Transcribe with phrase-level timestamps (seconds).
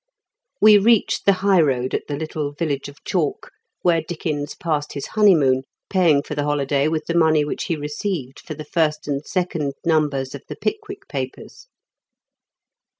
[0.59, 3.51] We reached the high road at the little village of Chalk,
[3.83, 8.39] where Dickens passed his honeymoon, paying for the holiday with the money which he received
[8.39, 11.07] for the first and 14 m KENT WITH CHABLE8 DICKENS, second numbers of The Pickwick
[11.07, 11.67] Papers.